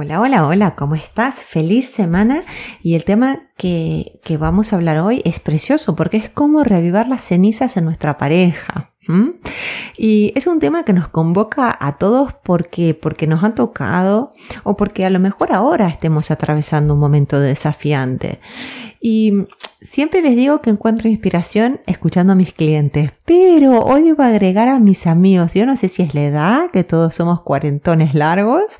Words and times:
Hola, 0.00 0.20
hola, 0.20 0.46
hola, 0.46 0.76
¿cómo 0.76 0.94
estás? 0.94 1.42
Feliz 1.42 1.90
semana 1.90 2.42
y 2.84 2.94
el 2.94 3.02
tema 3.02 3.48
que, 3.56 4.20
que 4.22 4.36
vamos 4.36 4.72
a 4.72 4.76
hablar 4.76 4.98
hoy 4.98 5.22
es 5.24 5.40
precioso 5.40 5.96
porque 5.96 6.18
es 6.18 6.30
cómo 6.30 6.62
reavivar 6.62 7.08
las 7.08 7.24
cenizas 7.24 7.76
en 7.76 7.84
nuestra 7.84 8.16
pareja. 8.16 8.92
Y 9.96 10.32
es 10.36 10.46
un 10.46 10.60
tema 10.60 10.84
que 10.84 10.92
nos 10.92 11.08
convoca 11.08 11.76
a 11.80 11.96
todos 11.96 12.34
porque, 12.44 12.94
porque 12.94 13.26
nos 13.26 13.42
han 13.42 13.54
tocado 13.54 14.32
o 14.62 14.76
porque 14.76 15.04
a 15.04 15.10
lo 15.10 15.18
mejor 15.18 15.52
ahora 15.52 15.88
estemos 15.88 16.30
atravesando 16.30 16.94
un 16.94 17.00
momento 17.00 17.40
desafiante. 17.40 18.38
Y 19.00 19.46
siempre 19.80 20.20
les 20.20 20.36
digo 20.36 20.60
que 20.60 20.70
encuentro 20.70 21.08
inspiración 21.08 21.80
escuchando 21.86 22.34
a 22.34 22.36
mis 22.36 22.52
clientes, 22.52 23.12
pero 23.24 23.80
hoy 23.80 24.02
debo 24.02 24.22
agregar 24.22 24.68
a 24.68 24.78
mis 24.78 25.06
amigos. 25.06 25.54
Yo 25.54 25.66
no 25.66 25.76
sé 25.76 25.88
si 25.88 26.02
es 26.02 26.14
la 26.14 26.22
edad, 26.22 26.70
que 26.70 26.84
todos 26.84 27.14
somos 27.14 27.40
cuarentones 27.42 28.14
largos, 28.14 28.78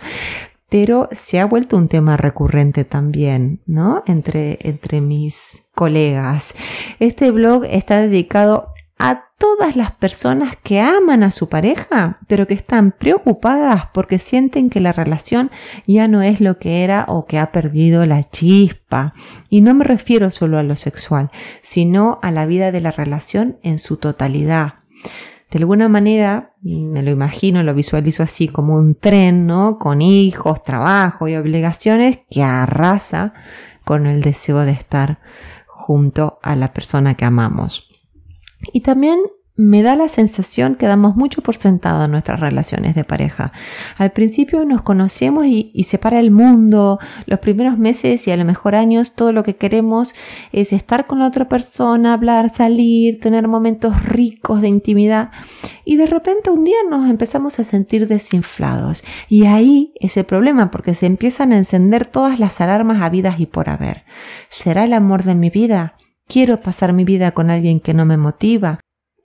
pero 0.68 1.08
se 1.12 1.40
ha 1.40 1.46
vuelto 1.46 1.76
un 1.76 1.88
tema 1.88 2.16
recurrente 2.16 2.84
también, 2.84 3.60
¿no? 3.66 4.02
Entre, 4.06 4.58
entre 4.62 5.00
mis 5.00 5.62
colegas. 5.74 6.54
Este 6.98 7.30
blog 7.30 7.64
está 7.64 7.98
dedicado 7.98 8.74
a 8.98 9.28
todas 9.38 9.76
las 9.76 9.92
personas 9.92 10.56
que 10.56 10.80
aman 10.80 11.22
a 11.22 11.30
su 11.30 11.48
pareja, 11.48 12.18
pero 12.26 12.46
que 12.46 12.54
están 12.54 12.90
preocupadas 12.90 13.84
porque 13.94 14.18
sienten 14.18 14.68
que 14.68 14.80
la 14.80 14.92
relación 14.92 15.50
ya 15.86 16.08
no 16.08 16.22
es 16.22 16.40
lo 16.40 16.58
que 16.58 16.82
era 16.82 17.04
o 17.08 17.24
que 17.24 17.38
ha 17.38 17.52
perdido 17.52 18.04
la 18.04 18.24
chispa. 18.24 19.14
Y 19.48 19.60
no 19.60 19.74
me 19.74 19.84
refiero 19.84 20.32
solo 20.32 20.58
a 20.58 20.64
lo 20.64 20.74
sexual, 20.74 21.30
sino 21.62 22.18
a 22.22 22.32
la 22.32 22.46
vida 22.46 22.72
de 22.72 22.80
la 22.80 22.90
relación 22.90 23.58
en 23.62 23.78
su 23.78 23.96
totalidad 23.96 24.74
de 25.50 25.58
alguna 25.58 25.88
manera, 25.88 26.54
me 26.62 27.02
lo 27.02 27.10
imagino, 27.10 27.62
lo 27.62 27.72
visualizo 27.74 28.22
así 28.22 28.48
como 28.48 28.76
un 28.76 28.94
tren, 28.94 29.46
¿no? 29.46 29.78
Con 29.78 30.02
hijos, 30.02 30.62
trabajo 30.62 31.26
y 31.26 31.36
obligaciones 31.36 32.20
que 32.28 32.42
arrasa 32.42 33.32
con 33.84 34.06
el 34.06 34.20
deseo 34.20 34.58
de 34.58 34.72
estar 34.72 35.20
junto 35.66 36.38
a 36.42 36.54
la 36.54 36.74
persona 36.74 37.14
que 37.14 37.24
amamos. 37.24 37.90
Y 38.74 38.82
también 38.82 39.20
me 39.58 39.82
da 39.82 39.96
la 39.96 40.08
sensación 40.08 40.76
que 40.76 40.86
damos 40.86 41.16
mucho 41.16 41.42
por 41.42 41.56
sentado 41.56 42.04
en 42.04 42.12
nuestras 42.12 42.38
relaciones 42.38 42.94
de 42.94 43.02
pareja. 43.02 43.50
Al 43.96 44.12
principio 44.12 44.64
nos 44.64 44.82
conocemos 44.82 45.46
y, 45.46 45.72
se 45.82 45.98
para 45.98 46.20
el 46.20 46.30
mundo, 46.30 47.00
los 47.26 47.40
primeros 47.40 47.76
meses 47.76 48.28
y 48.28 48.30
a 48.30 48.36
lo 48.36 48.44
mejor 48.44 48.76
años, 48.76 49.16
todo 49.16 49.32
lo 49.32 49.42
que 49.42 49.56
queremos 49.56 50.14
es 50.52 50.72
estar 50.72 51.08
con 51.08 51.18
la 51.18 51.26
otra 51.26 51.48
persona, 51.48 52.14
hablar, 52.14 52.50
salir, 52.50 53.18
tener 53.18 53.48
momentos 53.48 54.04
ricos 54.04 54.60
de 54.60 54.68
intimidad 54.68 55.32
y 55.84 55.96
de 55.96 56.06
repente 56.06 56.50
un 56.50 56.62
día 56.62 56.76
nos 56.88 57.10
empezamos 57.10 57.58
a 57.58 57.64
sentir 57.64 58.06
desinflados 58.06 59.02
y 59.28 59.46
ahí 59.46 59.92
es 59.98 60.16
el 60.16 60.24
problema 60.24 60.70
porque 60.70 60.94
se 60.94 61.06
empiezan 61.06 61.52
a 61.52 61.56
encender 61.56 62.06
todas 62.06 62.38
las 62.38 62.60
alarmas 62.60 63.02
habidas 63.02 63.40
y 63.40 63.46
por 63.46 63.70
haber. 63.70 64.04
¿Será 64.50 64.84
el 64.84 64.92
amor 64.92 65.24
de 65.24 65.34
mi 65.34 65.50
vida? 65.50 65.96
Quiero 66.28 66.60
pasar 66.60 66.92
mi 66.92 67.04
vida 67.04 67.32
con 67.32 67.50
alguien 67.50 67.80
que 67.80 67.94
no 67.94 68.04
me 68.04 68.18
motiva, 68.18 68.78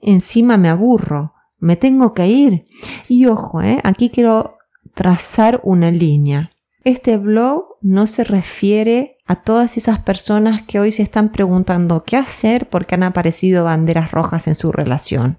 encima 0.04 0.58
me 0.58 0.70
aburro, 0.70 1.34
me 1.60 1.76
tengo 1.76 2.14
que 2.14 2.28
ir. 2.28 2.66
Y 3.08 3.26
ojo, 3.26 3.62
¿eh? 3.62 3.80
aquí 3.84 4.10
quiero 4.10 4.58
trazar 4.94 5.62
una 5.64 5.92
línea. 5.92 6.52
Este 6.84 7.18
blog 7.18 7.78
no 7.82 8.08
se 8.08 8.26
refiere 8.26 9.18
a 9.26 9.36
todas 9.38 9.78
esas 9.78 10.00
personas 10.00 10.62
que 10.64 10.80
hoy 10.80 10.92
se 10.92 11.02
están 11.02 11.32
preguntando 11.32 12.04
qué 12.04 12.18
hacer 12.18 12.68
porque 12.68 12.96
han 12.96 13.04
aparecido 13.04 13.64
banderas 13.64 14.12
rojas 14.12 14.48
en 14.48 14.56
su 14.56 14.72
relación. 14.72 15.38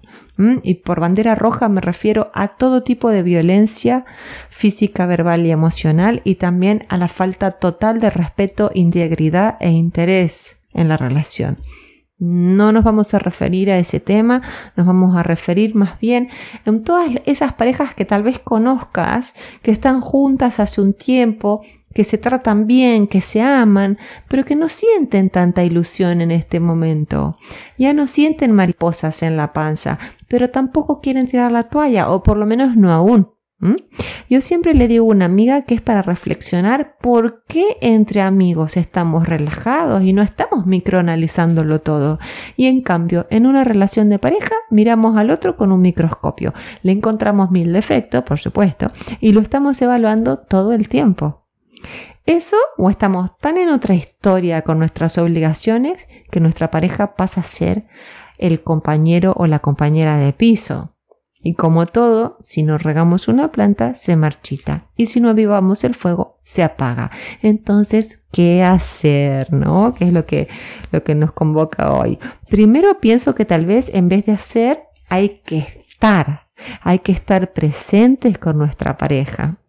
Y 0.63 0.75
por 0.75 0.99
bandera 0.99 1.35
roja 1.35 1.69
me 1.69 1.79
refiero 1.79 2.29
a 2.33 2.49
todo 2.49 2.83
tipo 2.83 3.09
de 3.09 3.23
violencia 3.23 4.05
física, 4.49 5.05
verbal 5.05 5.45
y 5.45 5.51
emocional 5.51 6.21
y 6.25 6.35
también 6.35 6.85
a 6.89 6.97
la 6.97 7.07
falta 7.07 7.51
total 7.51 7.99
de 7.99 8.09
respeto, 8.09 8.69
integridad 8.73 9.55
e 9.61 9.69
interés 9.69 10.57
en 10.73 10.89
la 10.89 10.97
relación. 10.97 11.59
No 12.17 12.71
nos 12.71 12.85
vamos 12.85 13.13
a 13.13 13.19
referir 13.19 13.69
a 13.69 13.77
ese 13.77 13.99
tema, 13.99 14.41
nos 14.77 14.85
vamos 14.87 15.17
a 15.17 15.23
referir 15.23 15.75
más 15.75 15.99
bien 15.99 16.29
en 16.65 16.81
todas 16.81 17.09
esas 17.25 17.53
parejas 17.53 17.93
que 17.93 18.05
tal 18.05 18.23
vez 18.23 18.39
conozcas, 18.39 19.35
que 19.61 19.71
están 19.71 19.99
juntas 19.99 20.61
hace 20.61 20.79
un 20.79 20.93
tiempo, 20.93 21.61
que 21.93 22.05
se 22.05 22.17
tratan 22.17 22.67
bien, 22.67 23.07
que 23.07 23.19
se 23.19 23.41
aman, 23.41 23.97
pero 24.29 24.45
que 24.45 24.55
no 24.55 24.69
sienten 24.69 25.29
tanta 25.29 25.65
ilusión 25.65 26.21
en 26.21 26.31
este 26.31 26.61
momento. 26.61 27.35
Ya 27.77 27.93
no 27.93 28.07
sienten 28.07 28.53
mariposas 28.53 29.21
en 29.21 29.35
la 29.35 29.51
panza, 29.51 29.99
pero 30.29 30.49
tampoco 30.49 31.01
quieren 31.01 31.27
tirar 31.27 31.51
la 31.51 31.63
toalla, 31.63 32.09
o 32.11 32.23
por 32.23 32.37
lo 32.37 32.45
menos 32.45 32.77
no 32.77 32.93
aún. 32.93 33.34
¿Mm? 33.59 33.75
Yo 34.29 34.41
siempre 34.41 34.73
le 34.73 34.87
digo 34.87 35.05
a 35.05 35.15
una 35.15 35.25
amiga 35.25 35.61
que 35.61 35.75
es 35.75 35.81
para 35.81 36.01
reflexionar 36.01 36.97
por 36.99 37.43
qué 37.47 37.77
entre 37.81 38.21
amigos 38.21 38.75
estamos 38.75 39.27
relajados 39.27 40.03
y 40.03 40.13
no 40.13 40.21
estamos 40.21 40.65
microanalizándolo 40.65 41.79
todo. 41.79 42.19
Y 42.57 42.67
en 42.67 42.81
cambio, 42.81 43.27
en 43.29 43.45
una 43.45 43.63
relación 43.63 44.09
de 44.09 44.19
pareja, 44.19 44.55
miramos 44.69 45.17
al 45.17 45.31
otro 45.31 45.55
con 45.55 45.71
un 45.71 45.81
microscopio. 45.81 46.53
Le 46.81 46.91
encontramos 46.91 47.51
mil 47.51 47.71
defectos, 47.71 48.23
por 48.23 48.39
supuesto, 48.39 48.91
y 49.21 49.31
lo 49.31 49.41
estamos 49.41 49.81
evaluando 49.81 50.39
todo 50.39 50.73
el 50.73 50.89
tiempo. 50.89 51.45
Eso 52.25 52.57
o 52.77 52.89
estamos 52.89 53.37
tan 53.37 53.57
en 53.57 53.69
otra 53.69 53.93
historia 53.93 54.63
con 54.63 54.79
nuestras 54.79 55.17
obligaciones 55.19 56.09
que 56.31 56.39
nuestra 56.39 56.71
pareja 56.71 57.15
pasa 57.15 57.41
a 57.41 57.43
ser 57.43 57.85
el 58.39 58.63
compañero 58.63 59.33
o 59.37 59.45
la 59.45 59.59
compañera 59.59 60.17
de 60.17 60.33
piso. 60.33 60.94
Y 61.45 61.53
como 61.53 61.85
todo, 61.85 62.39
si 62.41 62.63
nos 62.63 62.81
regamos 62.81 63.27
una 63.27 63.51
planta, 63.51 63.93
se 63.93 64.15
marchita. 64.15 64.87
Y 64.97 65.05
si 65.05 65.21
no 65.21 65.29
avivamos 65.29 65.83
el 65.83 65.93
fuego, 65.93 66.37
se 66.41 66.63
apaga. 66.63 67.11
Entonces, 67.43 68.23
¿qué 68.31 68.63
hacer? 68.63 69.53
¿No? 69.53 69.93
¿Qué 69.93 70.05
es 70.05 70.11
lo 70.13 70.25
que, 70.25 70.47
lo 70.91 71.03
que 71.03 71.13
nos 71.13 71.33
convoca 71.33 71.93
hoy? 71.93 72.17
Primero 72.49 72.99
pienso 72.99 73.35
que 73.35 73.45
tal 73.45 73.67
vez 73.67 73.91
en 73.93 74.09
vez 74.09 74.25
de 74.25 74.31
hacer, 74.31 74.85
hay 75.07 75.43
que 75.45 75.59
estar. 75.59 76.47
Hay 76.81 76.97
que 76.97 77.11
estar 77.11 77.53
presentes 77.53 78.39
con 78.39 78.57
nuestra 78.57 78.97
pareja. 78.97 79.59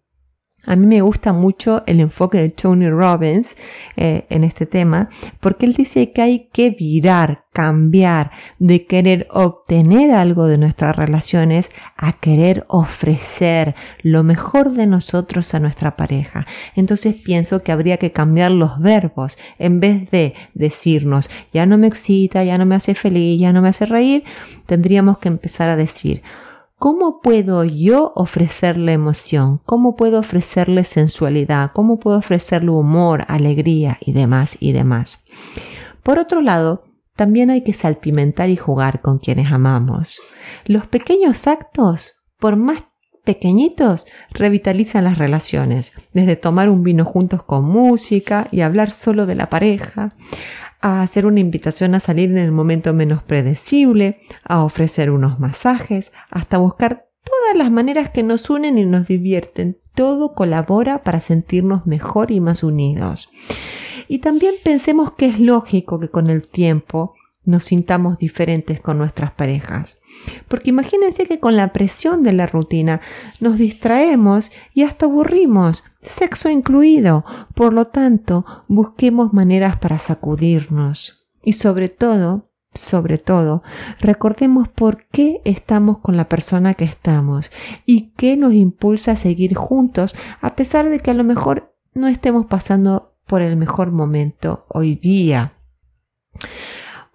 A 0.67 0.75
mí 0.75 0.87
me 0.87 1.01
gusta 1.01 1.33
mucho 1.33 1.85
el 1.87 2.01
enfoque 2.01 2.39
de 2.39 2.51
Tony 2.51 2.91
Robbins 2.91 3.57
eh, 3.97 4.27
en 4.31 4.43
este 4.43 4.67
tema, 4.67 5.09
porque 5.39 5.65
él 5.65 5.75
dice 5.75 6.13
que 6.13 6.23
hay 6.23 6.49
que 6.53 6.71
virar, 6.71 7.45
cambiar 7.53 8.33
de 8.59 8.85
querer 8.85 9.29
obtener 9.31 10.11
algo 10.11 10.47
de 10.47 10.59
nuestras 10.59 10.97
relaciones 10.97 11.71
a 11.97 12.13
querer 12.13 12.65
ofrecer 12.69 13.77
lo 14.03 14.25
mejor 14.25 14.73
de 14.73 14.89
nosotros 14.89 15.55
a 15.55 15.61
nuestra 15.61 15.97
pareja. 15.97 16.47
Entonces 16.75 17.15
pienso 17.15 17.63
que 17.63 17.71
habría 17.71 17.97
que 17.99 18.11
cambiar 18.11 18.51
los 18.51 18.81
verbos. 18.81 19.39
En 19.59 19.79
vez 19.79 20.11
de 20.11 20.35
decirnos, 20.55 21.31
ya 21.53 21.65
no 21.65 21.79
me 21.79 21.87
excita, 21.87 22.43
ya 22.43 22.59
no 22.59 22.67
me 22.67 22.75
hace 22.75 22.95
feliz, 22.95 23.41
ya 23.41 23.53
no 23.53 23.63
me 23.63 23.69
hace 23.69 23.87
reír, 23.87 24.25
tendríamos 24.67 25.19
que 25.19 25.29
empezar 25.29 25.71
a 25.71 25.77
decir, 25.77 26.23
¿Cómo 26.79 27.21
puedo 27.23 27.65
yo 27.65 28.13
ofrecerle 28.17 28.93
emoción? 28.93 29.63
¿Cómo 29.65 29.97
puedo 29.97 30.19
ofrecerle 30.19 30.85
sensualidad? 30.85 31.71
¿Cómo 31.73 31.99
puedo 31.99 32.19
ofrecerle 32.19 32.71
humor, 32.71 33.25
alegría 33.29 33.97
y 33.99 34.13
demás 34.13 34.59
y 34.61 34.73
demás? 34.73 35.25
Por 36.03 36.19
otro 36.19 36.43
lado, 36.43 36.85
también 37.17 37.49
hay 37.49 37.65
que 37.65 37.73
salpimentar 37.73 38.51
y 38.51 38.57
jugar 38.57 39.01
con 39.01 39.19
quienes 39.19 39.51
amamos. 39.51 40.21
Los 40.67 40.87
pequeños 40.87 41.47
actos, 41.47 42.17
por 42.39 42.57
más 42.57 42.85
pequeñitos, 43.25 44.07
revitalizan 44.33 45.05
las 45.05 45.17
relaciones, 45.17 45.95
desde 46.13 46.37
tomar 46.37 46.69
un 46.69 46.83
vino 46.83 47.07
juntos 47.07 47.43
con 47.43 47.65
música 47.65 48.49
y 48.53 48.61
hablar 48.61 48.93
solo 48.93 49.25
de 49.25 49.35
la 49.35 49.49
pareja, 49.49 50.15
a 50.81 51.03
hacer 51.03 51.27
una 51.27 51.41
invitación 51.41 51.95
a 51.95 52.01
salir 52.01 52.31
en 52.31 52.39
el 52.39 52.53
momento 52.53 52.93
menos 52.95 53.23
predecible, 53.23 54.19
a 54.45 54.63
ofrecer 54.63 55.11
unos 55.11 55.41
masajes, 55.41 56.13
hasta 56.31 56.59
buscar 56.59 57.07
todas 57.25 57.57
las 57.57 57.71
maneras 57.71 58.11
que 58.11 58.23
nos 58.23 58.49
unen 58.51 58.79
y 58.79 58.85
nos 58.85 59.09
divierten. 59.09 59.79
Todo 59.95 60.35
colabora 60.35 61.03
para 61.03 61.21
sentirnos 61.21 61.87
mejor 61.87 62.31
y 62.31 62.41
más 62.41 62.63
unidos. 62.63 63.31
Y 64.09 64.19
también 64.19 64.55
pensemos 64.63 65.11
que 65.11 65.27
es 65.27 65.41
lógico 65.41 65.99
que 65.99 66.09
con 66.09 66.31
el 66.31 66.47
tiempo 66.47 67.16
nos 67.47 67.65
sintamos 67.65 68.19
diferentes 68.19 68.81
con 68.81 68.99
nuestras 68.99 69.31
parejas. 69.31 70.01
Porque 70.49 70.71
imagínense 70.71 71.27
que 71.27 71.41
con 71.41 71.57
la 71.57 71.73
presión 71.73 72.23
de 72.23 72.33
la 72.33 72.47
rutina 72.47 73.01
nos 73.41 73.57
distraemos 73.57 74.53
y 74.75 74.83
hasta 74.83 75.07
aburrimos, 75.07 75.85
sexo 76.03 76.51
incluido. 76.51 77.25
Por 77.55 77.73
lo 77.73 77.87
tanto, 77.87 78.45
busquemos 78.69 79.33
maneras 79.33 79.77
para 79.77 79.99
sacudirnos. 79.99 81.29
Y 81.43 81.53
sobre 81.53 81.89
todo, 81.89 82.51
sobre 82.75 83.19
todo, 83.19 83.63
recordemos 84.01 84.69
por 84.69 85.07
qué 85.07 85.41
estamos 85.45 85.99
con 85.99 86.17
la 86.17 86.29
persona 86.29 86.75
que 86.75 86.85
estamos 86.85 87.51
y 87.87 88.13
qué 88.17 88.37
nos 88.37 88.53
impulsa 88.53 89.13
a 89.13 89.17
seguir 89.17 89.55
juntos 89.55 90.15
a 90.41 90.57
pesar 90.57 90.89
de 90.91 90.99
que 90.99 91.11
a 91.11 91.15
lo 91.15 91.25
mejor 91.25 91.75
no 91.95 92.09
estemos 92.09 92.47
pasando 92.47 93.15
por 93.27 93.43
el 93.43 93.57
mejor 93.57 93.93
momento 93.93 94.67
hoy 94.69 94.95
día. 94.95 95.56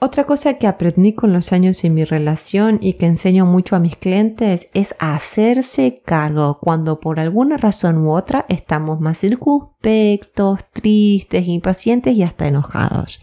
Otra 0.04 0.24
cosa 0.24 0.56
que 0.56 0.66
aprendí 0.66 1.14
con 1.14 1.32
los 1.32 1.54
años 1.54 1.84
en 1.84 1.94
mi 1.94 2.06
relación 2.06 2.80
y 2.82 2.94
que 2.94 3.06
enseño 3.06 3.46
mucho 3.46 3.76
a 3.76 3.80
mis 3.80 3.96
clientes 3.96 4.68
es 4.74 4.96
hacerse 4.98 6.02
cargo 6.04 6.58
cuando 6.60 7.00
por 7.00 7.20
alguna 7.20 7.58
razón 7.58 8.00
u 8.00 8.12
otra 8.12 8.48
estamos 8.50 9.00
más 9.00 9.20
circunspectos, 9.20 10.72
tristes, 10.72 11.48
impacientes 11.48 12.16
y 12.16 12.24
hasta 12.24 12.48
enojados. 12.48 13.22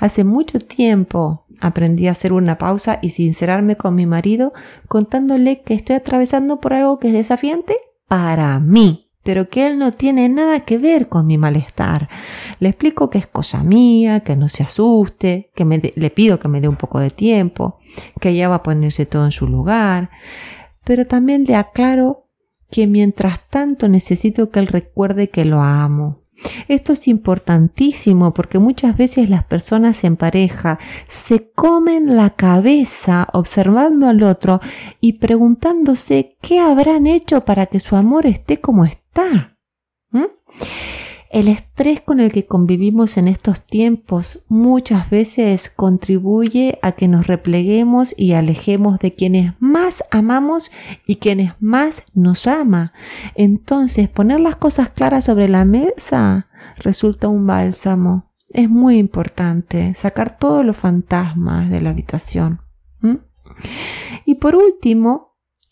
Hace 0.00 0.24
mucho 0.24 0.58
tiempo 0.58 1.44
aprendí 1.60 2.08
a 2.08 2.12
hacer 2.12 2.32
una 2.32 2.56
pausa 2.56 2.98
y 3.02 3.10
sincerarme 3.10 3.76
con 3.76 3.94
mi 3.94 4.06
marido 4.06 4.54
contándole 4.88 5.60
que 5.60 5.74
estoy 5.74 5.96
atravesando 5.96 6.60
por 6.60 6.72
algo 6.72 6.98
que 6.98 7.08
es 7.08 7.12
desafiante 7.12 7.76
para 8.08 8.58
mí 8.58 9.05
pero 9.26 9.48
que 9.50 9.66
él 9.66 9.76
no 9.76 9.90
tiene 9.90 10.28
nada 10.28 10.60
que 10.60 10.78
ver 10.78 11.08
con 11.08 11.26
mi 11.26 11.36
malestar. 11.36 12.08
Le 12.60 12.68
explico 12.68 13.10
que 13.10 13.18
es 13.18 13.26
cosa 13.26 13.64
mía, 13.64 14.20
que 14.20 14.36
no 14.36 14.48
se 14.48 14.62
asuste, 14.62 15.50
que 15.52 15.64
me 15.64 15.78
le 15.78 16.10
pido 16.10 16.38
que 16.38 16.46
me 16.46 16.60
dé 16.60 16.68
un 16.68 16.76
poco 16.76 17.00
de 17.00 17.10
tiempo, 17.10 17.80
que 18.20 18.28
ella 18.28 18.48
va 18.48 18.54
a 18.54 18.62
ponerse 18.62 19.04
todo 19.04 19.24
en 19.24 19.32
su 19.32 19.48
lugar, 19.48 20.10
pero 20.84 21.06
también 21.06 21.42
le 21.42 21.56
aclaro 21.56 22.28
que 22.70 22.86
mientras 22.86 23.48
tanto 23.48 23.88
necesito 23.88 24.50
que 24.50 24.60
él 24.60 24.68
recuerde 24.68 25.28
que 25.28 25.44
lo 25.44 25.60
amo, 25.60 26.20
esto 26.68 26.92
es 26.92 27.08
importantísimo 27.08 28.34
porque 28.34 28.58
muchas 28.58 28.96
veces 28.96 29.30
las 29.30 29.44
personas 29.44 30.04
en 30.04 30.16
pareja 30.16 30.78
se 31.08 31.50
comen 31.52 32.16
la 32.16 32.30
cabeza 32.30 33.26
observando 33.32 34.08
al 34.08 34.22
otro 34.22 34.60
y 35.00 35.14
preguntándose 35.14 36.36
qué 36.40 36.60
habrán 36.60 37.06
hecho 37.06 37.44
para 37.44 37.66
que 37.66 37.80
su 37.80 37.96
amor 37.96 38.26
esté 38.26 38.60
como 38.60 38.84
está. 38.84 39.56
El 41.30 41.48
estrés 41.48 42.02
con 42.02 42.20
el 42.20 42.32
que 42.32 42.46
convivimos 42.46 43.16
en 43.16 43.28
estos 43.28 43.66
tiempos 43.66 44.44
muchas 44.48 45.10
veces 45.10 45.68
contribuye 45.70 46.78
a 46.82 46.92
que 46.92 47.08
nos 47.08 47.26
repleguemos 47.26 48.14
y 48.16 48.32
alejemos 48.32 48.98
de 48.98 49.14
quienes 49.14 49.52
más 49.58 50.04
amamos 50.10 50.70
y 51.06 51.16
quienes 51.16 51.54
más 51.60 52.04
nos 52.14 52.46
ama. 52.46 52.92
Entonces, 53.34 54.08
poner 54.08 54.40
las 54.40 54.56
cosas 54.56 54.90
claras 54.90 55.24
sobre 55.24 55.48
la 55.48 55.64
mesa 55.64 56.48
resulta 56.78 57.28
un 57.28 57.46
bálsamo. 57.46 58.32
Es 58.48 58.70
muy 58.70 58.96
importante 58.98 59.94
sacar 59.94 60.38
todos 60.38 60.64
los 60.64 60.76
fantasmas 60.76 61.68
de 61.68 61.80
la 61.80 61.90
habitación. 61.90 62.60
Y 64.24 64.36
por 64.36 64.56
último, 64.56 65.25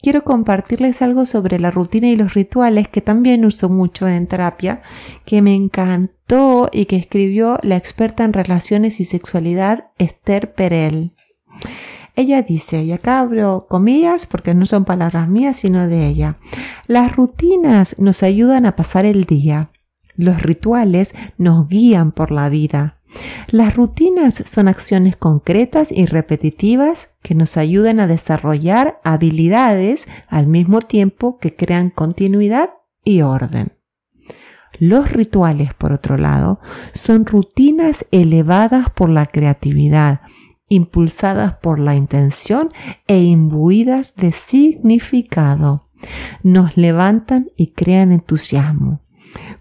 quiero 0.05 0.23
compartirles 0.23 1.01
algo 1.01 1.25
sobre 1.25 1.59
la 1.59 1.71
rutina 1.71 2.09
y 2.09 2.17
los 2.17 2.35
rituales 2.35 2.89
que 2.89 3.01
también 3.01 3.47
uso 3.47 3.71
mucho 3.71 4.07
en 4.07 4.27
terapia, 4.27 4.83
que 5.25 5.41
me 5.41 5.55
encantó 5.55 6.69
y 6.71 6.85
que 6.85 6.97
escribió 6.97 7.59
la 7.63 7.77
experta 7.77 8.23
en 8.23 8.35
relaciones 8.35 9.01
y 9.01 9.05
sexualidad 9.05 9.93
Esther 9.97 10.53
Perel. 10.53 11.13
Ella 12.17 12.43
dice, 12.43 12.83
y 12.83 12.93
acá 12.93 13.21
abro 13.21 13.67
comillas 13.67 14.27
porque 14.27 14.53
no 14.53 14.67
son 14.67 14.85
palabras 14.85 15.27
mías 15.27 15.57
sino 15.57 15.89
de 15.89 16.07
ella, 16.07 16.37
las 16.87 17.17
rutinas 17.17 17.99
nos 17.99 18.23
ayudan 18.23 18.67
a 18.67 18.77
pasar 18.77 19.07
el 19.07 19.25
día, 19.25 19.71
los 20.17 20.43
rituales 20.43 21.15
nos 21.39 21.67
guían 21.67 22.13
por 22.13 22.31
la 22.31 22.51
vida. 22.51 23.01
Las 23.49 23.77
rutinas 23.77 24.35
son 24.47 24.69
acciones 24.69 25.17
concretas 25.17 25.93
y 25.93 26.07
repetitivas 26.07 27.17
que 27.23 27.35
nos 27.35 27.57
ayudan 27.57 28.01
a 28.01 28.07
desarrollar 28.07 29.01
habilidades 29.05 30.09
al 30.29 30.47
mismo 30.47 30.81
tiempo 30.81 31.39
que 31.39 31.55
crean 31.55 31.91
continuidad 31.91 32.71
y 33.05 33.23
orden. 33.23 33.73
Los 34.79 35.13
rituales, 35.13 35.73
por 35.75 35.93
otro 35.93 36.17
lado, 36.17 36.59
son 36.93 37.27
rutinas 37.27 38.07
elevadas 38.11 38.91
por 38.91 39.09
la 39.09 39.27
creatividad, 39.27 40.21
impulsadas 40.69 41.55
por 41.59 41.79
la 41.79 41.95
intención 41.95 42.73
e 43.07 43.23
imbuidas 43.23 44.17
de 44.17 44.33
significado. 44.33 45.89
Nos 46.43 46.77
levantan 46.77 47.47
y 47.57 47.69
crean 47.69 48.11
entusiasmo. 48.11 49.04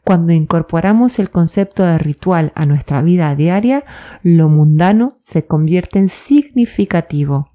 Cuando 0.04 0.34
incorporamos 0.34 1.20
el 1.20 1.30
concepto 1.30 1.84
de 1.84 1.98
ritual 1.98 2.52
a 2.56 2.66
nuestra 2.66 3.02
vida 3.02 3.36
diaria, 3.36 3.86
lo 4.22 4.50
mundano 4.50 5.16
se 5.20 5.46
convierte 5.46 6.00
en 6.00 6.10
significativo. 6.10 7.50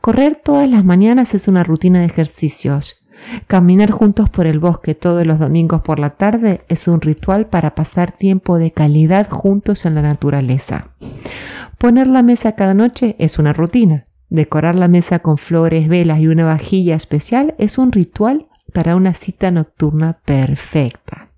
Correr 0.00 0.40
todas 0.42 0.68
las 0.68 0.84
mañanas 0.84 1.34
es 1.34 1.48
una 1.48 1.64
rutina 1.64 2.00
de 2.00 2.06
ejercicios. 2.06 3.08
Caminar 3.46 3.90
juntos 3.90 4.30
por 4.30 4.46
el 4.46 4.58
bosque 4.58 4.94
todos 4.94 5.26
los 5.26 5.38
domingos 5.38 5.82
por 5.82 5.98
la 5.98 6.10
tarde 6.10 6.62
es 6.68 6.88
un 6.88 7.00
ritual 7.00 7.46
para 7.48 7.74
pasar 7.74 8.12
tiempo 8.12 8.58
de 8.58 8.72
calidad 8.72 9.28
juntos 9.28 9.84
en 9.84 9.94
la 9.94 10.02
naturaleza. 10.02 10.94
Poner 11.78 12.06
la 12.06 12.22
mesa 12.22 12.56
cada 12.56 12.74
noche 12.74 13.16
es 13.18 13.38
una 13.38 13.52
rutina. 13.52 14.06
Decorar 14.30 14.74
la 14.76 14.88
mesa 14.88 15.18
con 15.18 15.38
flores, 15.38 15.88
velas 15.88 16.20
y 16.20 16.28
una 16.28 16.44
vajilla 16.44 16.94
especial 16.94 17.54
es 17.58 17.78
un 17.78 17.92
ritual 17.92 18.48
para 18.72 18.96
una 18.96 19.12
cita 19.12 19.50
nocturna 19.50 20.20
perfecta. 20.24 21.29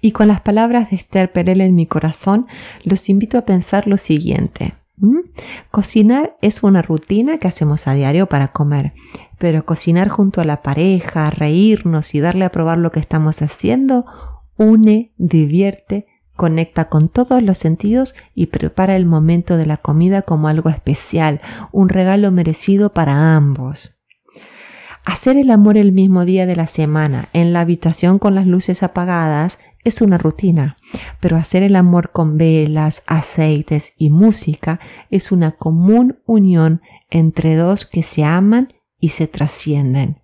Y 0.00 0.12
con 0.12 0.28
las 0.28 0.40
palabras 0.40 0.90
de 0.90 0.96
Esther 0.96 1.32
Perel 1.32 1.60
en 1.60 1.74
mi 1.74 1.86
corazón, 1.86 2.46
los 2.82 3.08
invito 3.08 3.38
a 3.38 3.44
pensar 3.44 3.86
lo 3.86 3.96
siguiente. 3.96 4.74
Cocinar 5.70 6.36
es 6.40 6.62
una 6.62 6.82
rutina 6.82 7.38
que 7.38 7.48
hacemos 7.48 7.88
a 7.88 7.94
diario 7.94 8.26
para 8.28 8.48
comer, 8.48 8.92
pero 9.38 9.66
cocinar 9.66 10.08
junto 10.08 10.40
a 10.40 10.44
la 10.44 10.62
pareja, 10.62 11.30
reírnos 11.30 12.14
y 12.14 12.20
darle 12.20 12.44
a 12.44 12.50
probar 12.50 12.78
lo 12.78 12.92
que 12.92 13.00
estamos 13.00 13.42
haciendo, 13.42 14.06
une, 14.56 15.12
divierte, 15.16 16.06
conecta 16.36 16.88
con 16.88 17.08
todos 17.08 17.42
los 17.42 17.58
sentidos 17.58 18.14
y 18.34 18.46
prepara 18.46 18.96
el 18.96 19.06
momento 19.06 19.56
de 19.56 19.66
la 19.66 19.76
comida 19.76 20.22
como 20.22 20.48
algo 20.48 20.70
especial, 20.70 21.40
un 21.72 21.88
regalo 21.88 22.30
merecido 22.30 22.92
para 22.92 23.36
ambos. 23.36 23.93
Hacer 25.04 25.36
el 25.36 25.50
amor 25.50 25.76
el 25.76 25.92
mismo 25.92 26.24
día 26.24 26.46
de 26.46 26.56
la 26.56 26.66
semana 26.66 27.28
en 27.34 27.52
la 27.52 27.60
habitación 27.60 28.18
con 28.18 28.34
las 28.34 28.46
luces 28.46 28.82
apagadas 28.82 29.60
es 29.84 30.00
una 30.00 30.16
rutina, 30.16 30.78
pero 31.20 31.36
hacer 31.36 31.62
el 31.62 31.76
amor 31.76 32.10
con 32.10 32.38
velas, 32.38 33.02
aceites 33.06 33.92
y 33.98 34.08
música 34.08 34.80
es 35.10 35.30
una 35.30 35.52
común 35.52 36.20
unión 36.24 36.80
entre 37.10 37.54
dos 37.54 37.84
que 37.84 38.02
se 38.02 38.24
aman 38.24 38.72
y 38.98 39.10
se 39.10 39.26
trascienden. 39.26 40.22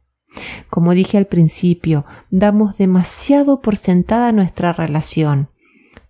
Como 0.71 0.94
dije 0.94 1.19
al 1.19 1.26
principio, 1.26 2.06
damos 2.31 2.79
demasiado 2.79 3.61
por 3.61 3.76
sentada 3.76 4.33
nuestra 4.33 4.73
relación, 4.73 5.50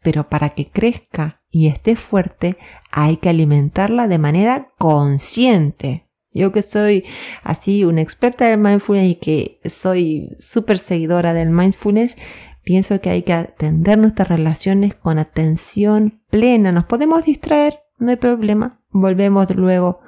pero 0.02 0.28
para 0.28 0.50
que 0.50 0.70
crezca 0.70 1.43
y 1.50 1.66
esté 1.66 1.96
fuerte 1.96 2.56
hay 2.93 3.16
que 3.16 3.31
alimentarla 3.31 4.06
de 4.06 4.19
manera 4.19 4.73
consciente. 4.78 6.10
Yo 6.32 6.53
que 6.53 6.62
soy 6.62 7.05
así 7.43 7.85
una 7.85 8.03
experta 8.03 8.49
del 8.49 8.59
mindfulness 8.59 9.11
y 9.11 9.15
que 9.17 9.61
soy 9.65 10.29
súper 10.38 10.79
seguidora 10.79 11.35
del 11.35 11.50
mindfulness, 11.50 12.17
pienso 12.62 13.00
que 13.00 13.11
hay 13.11 13.23
que 13.23 13.32
atender 13.32 13.99
nuestras 13.99 14.29
relaciones 14.29 14.94
con 14.94 15.19
atención 15.19 16.23
plena. 16.31 16.71
Nos 16.71 16.85
podemos 16.85 17.25
distraer, 17.25 17.81
no 17.99 18.11
hay 18.11 18.16
problema. 18.16 18.81
Volvemos 18.90 19.54
luego 19.54 19.99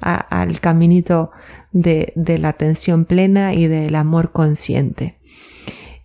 al 0.00 0.60
caminito 0.60 1.30
de, 1.72 2.12
de 2.16 2.38
la 2.38 2.50
atención 2.50 3.04
plena 3.04 3.54
y 3.54 3.66
del 3.66 3.94
amor 3.94 4.32
consciente. 4.32 5.18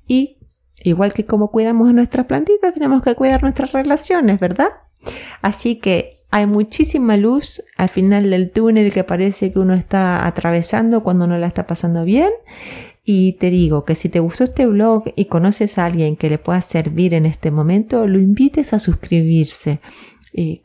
Y 0.07 0.37
igual 0.83 1.13
que 1.13 1.25
como 1.25 1.51
cuidamos 1.51 1.89
a 1.89 1.93
nuestras 1.93 2.25
plantitas, 2.25 2.73
tenemos 2.73 3.03
que 3.03 3.15
cuidar 3.15 3.43
nuestras 3.43 3.71
relaciones, 3.71 4.39
¿verdad? 4.39 4.69
Así 5.41 5.77
que 5.79 6.16
hay 6.29 6.45
muchísima 6.45 7.17
luz 7.17 7.63
al 7.77 7.89
final 7.89 8.29
del 8.29 8.51
túnel 8.51 8.91
que 8.91 9.03
parece 9.03 9.51
que 9.51 9.59
uno 9.59 9.73
está 9.73 10.25
atravesando 10.25 11.01
cuando 11.01 11.27
no 11.27 11.37
la 11.37 11.47
está 11.47 11.67
pasando 11.67 12.03
bien. 12.03 12.31
Y 13.03 13.33
te 13.33 13.49
digo 13.49 13.85
que 13.85 13.95
si 13.95 14.09
te 14.09 14.19
gustó 14.19 14.43
este 14.43 14.65
blog 14.65 15.05
y 15.15 15.25
conoces 15.25 15.77
a 15.77 15.85
alguien 15.85 16.17
que 16.17 16.29
le 16.29 16.37
pueda 16.37 16.61
servir 16.61 17.13
en 17.13 17.25
este 17.25 17.51
momento, 17.51 18.05
lo 18.05 18.19
invites 18.19 18.73
a 18.73 18.79
suscribirse. 18.79 19.79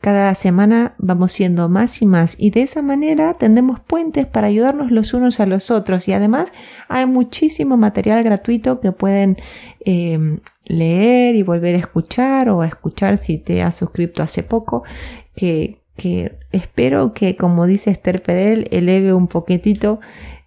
Cada 0.01 0.35
semana 0.35 0.93
vamos 0.99 1.31
siendo 1.31 1.67
más 1.67 2.03
y 2.03 2.05
más 2.05 2.35
y 2.39 2.51
de 2.51 2.61
esa 2.61 2.83
manera 2.83 3.33
tendemos 3.33 3.79
puentes 3.79 4.27
para 4.27 4.45
ayudarnos 4.45 4.91
los 4.91 5.15
unos 5.15 5.39
a 5.39 5.47
los 5.47 5.71
otros 5.71 6.07
y 6.07 6.13
además 6.13 6.53
hay 6.89 7.07
muchísimo 7.07 7.75
material 7.75 8.23
gratuito 8.23 8.79
que 8.79 8.91
pueden 8.91 9.37
eh, 9.83 10.37
leer 10.65 11.35
y 11.35 11.43
volver 11.43 11.75
a 11.75 11.79
escuchar 11.79 12.49
o 12.49 12.61
a 12.61 12.67
escuchar 12.67 13.17
si 13.17 13.37
te 13.37 13.61
has 13.63 13.75
suscrito 13.75 14.21
hace 14.21 14.43
poco 14.43 14.83
que, 15.35 15.81
espero 16.51 17.13
que, 17.13 17.35
como 17.35 17.65
dice 17.65 17.91
Esther 17.91 18.21
Pedel, 18.21 18.67
eleve 18.71 19.13
un 19.13 19.27
poquitito 19.27 19.99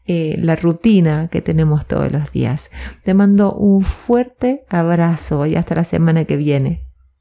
eh, 0.06 0.37
la 0.38 0.56
rutina 0.56 1.28
que 1.28 1.42
tenemos 1.42 1.87
todos 1.87 2.11
los 2.12 2.30
días. 2.33 2.71
Te 3.02 3.14
mando 3.14 3.52
un 3.52 3.83
fuerte 3.83 4.64
abrazo 4.68 5.47
y 5.47 5.56
hasta 5.56 5.75
la 5.75 5.85
semana 5.85 6.25
que 6.25 6.37
viene. 6.37 6.86